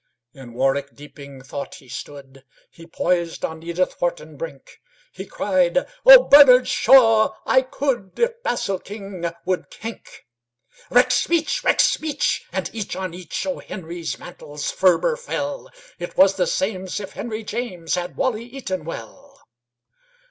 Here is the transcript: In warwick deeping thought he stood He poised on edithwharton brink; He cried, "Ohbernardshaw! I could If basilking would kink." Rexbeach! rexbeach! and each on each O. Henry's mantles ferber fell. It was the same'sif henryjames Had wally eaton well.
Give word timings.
In 0.33 0.53
warwick 0.53 0.95
deeping 0.95 1.43
thought 1.43 1.75
he 1.75 1.87
stood 1.87 2.43
He 2.71 2.87
poised 2.87 3.45
on 3.45 3.61
edithwharton 3.61 4.35
brink; 4.35 4.81
He 5.11 5.27
cried, 5.27 5.77
"Ohbernardshaw! 6.07 7.35
I 7.45 7.61
could 7.61 8.17
If 8.17 8.41
basilking 8.41 9.29
would 9.45 9.69
kink." 9.69 10.25
Rexbeach! 10.89 11.61
rexbeach! 11.63 12.45
and 12.51 12.71
each 12.73 12.95
on 12.95 13.13
each 13.13 13.45
O. 13.45 13.59
Henry's 13.59 14.17
mantles 14.17 14.71
ferber 14.71 15.15
fell. 15.15 15.69
It 15.99 16.17
was 16.17 16.33
the 16.33 16.47
same'sif 16.47 17.11
henryjames 17.13 17.93
Had 17.93 18.17
wally 18.17 18.45
eaton 18.45 18.85
well. 18.85 19.45